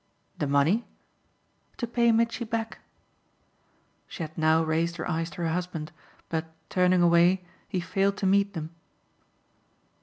"The 0.39 0.47
money?" 0.47 0.87
"To 1.77 1.85
pay 1.85 2.11
Mitchy 2.11 2.43
back." 2.43 2.79
She 4.07 4.23
had 4.23 4.35
now 4.35 4.63
raised 4.63 4.97
her 4.97 5.07
eyes 5.07 5.29
to 5.29 5.43
her 5.43 5.49
husband, 5.53 5.91
but, 6.27 6.45
turning 6.71 7.03
away, 7.03 7.43
he 7.69 7.79
failed 7.79 8.17
to 8.17 8.25
meet 8.25 8.53
them. 8.53 8.71